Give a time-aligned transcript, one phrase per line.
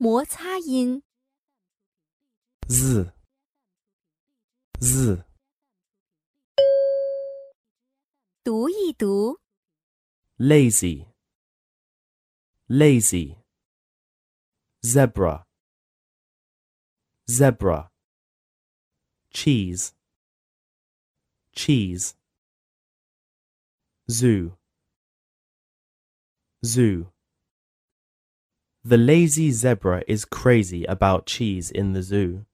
[0.00, 1.02] 摩擦音。
[2.68, 3.12] z
[4.78, 5.24] z
[8.44, 9.40] 读一读
[10.36, 11.08] ，lazy
[12.68, 13.42] lazy
[14.82, 15.44] zebra
[17.26, 17.90] zebra
[19.32, 19.90] cheese
[21.52, 22.14] cheese
[24.06, 24.56] zoo
[26.62, 27.12] zoo
[28.83, 32.45] The lazy zebra is crazy about cheese in the zoo.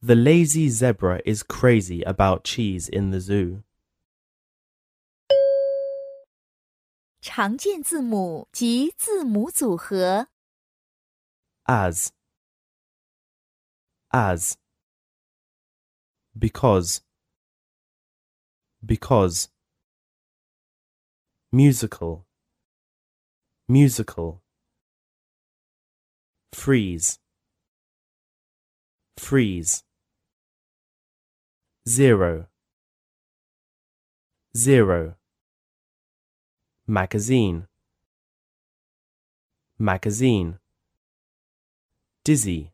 [0.00, 3.62] The lazy zebra is crazy about cheese in the zoo.
[7.20, 10.26] 常见字母及字母组合。
[11.66, 12.10] as
[14.12, 14.56] as
[16.36, 17.02] because
[18.84, 19.48] because
[21.52, 22.25] musical
[23.69, 24.41] musical.
[26.53, 27.19] Freeze.
[29.17, 29.83] Freeze.
[31.87, 32.47] Zero.
[34.55, 35.15] Zero.
[36.87, 37.67] Magazine.
[39.77, 40.59] Magazine.
[42.23, 42.71] Dizzy.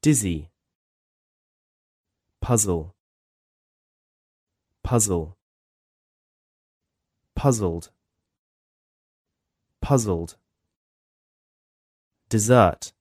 [0.00, 0.48] Dizzy.
[2.40, 2.94] Puzzle.
[4.82, 5.36] Puzzle.
[7.36, 7.90] Puzzled
[9.88, 10.36] puzzled.
[12.28, 12.92] Dessert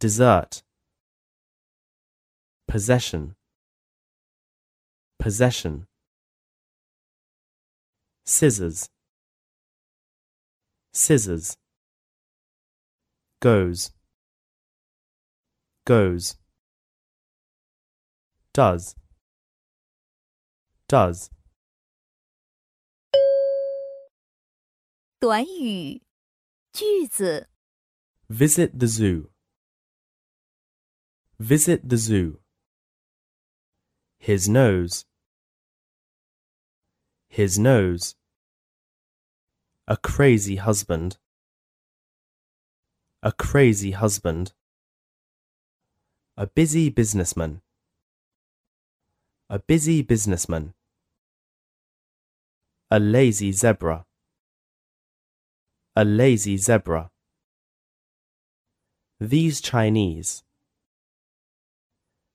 [0.00, 0.64] dessert
[2.66, 3.36] possession.
[5.20, 5.86] Possession.
[8.26, 8.90] Scissors.
[10.92, 11.56] Scissors.
[13.40, 13.92] Goes.
[15.86, 16.36] Goes.
[18.52, 18.96] Does.
[20.88, 21.30] Does
[25.19, 26.01] 短语
[26.73, 27.49] 句子
[28.27, 29.29] visit the zoo
[31.39, 32.41] visit the zoo
[34.17, 35.05] his nose
[37.29, 38.15] his nose
[39.87, 41.17] a crazy husband
[43.21, 44.53] a crazy husband
[46.35, 47.61] a busy businessman
[49.49, 50.73] a busy businessman
[52.89, 54.05] a lazy zebra
[55.98, 57.10] a lazy zebra.
[59.18, 60.44] These Chinese.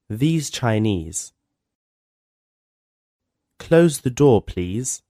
[0.10, 1.32] These Chinese.
[3.60, 5.02] Close the door please.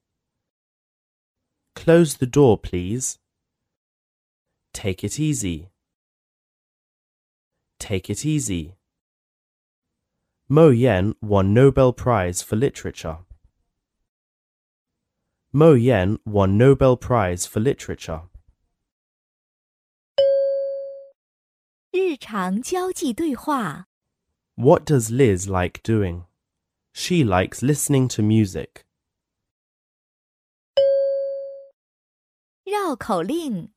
[1.73, 3.17] Close the door please.
[4.71, 5.69] Take it easy.
[7.79, 8.75] Take it easy.
[10.47, 13.17] Mo Yan won Nobel Prize for Literature.
[15.51, 18.21] Mo Yan won Nobel Prize for Literature.
[21.92, 23.86] 日常交际对话。
[24.54, 26.24] What does Liz like doing?
[26.92, 28.84] She likes listening to music.
[32.64, 33.70] 绕口令：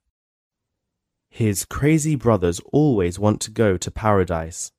[1.29, 4.71] His crazy brothers always want to go to paradise.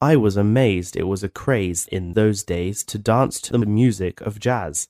[0.00, 4.20] I was amazed it was a craze in those days to dance to the music
[4.20, 4.88] of jazz.